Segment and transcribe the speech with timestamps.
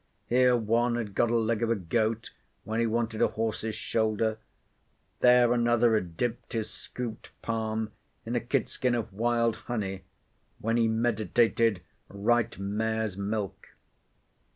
[0.25, 2.31] —here one had got a leg of a goat,
[2.63, 7.91] when he wanted a horse's shoulder—there another had dipt his scooped palm
[8.25, 10.03] in a kid skin of wild honey,
[10.57, 13.75] when he meditated right mare's milk.